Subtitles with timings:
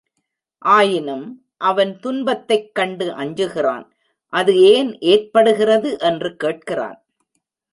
[0.59, 1.45] ஆயினும்,
[1.57, 3.85] அவன் துன்பத்தைக் கண்டு அஞ்சுகிறான்
[4.29, 6.99] அது ஏன் ஏற்படுகிறது என்று கேட்கிறான்.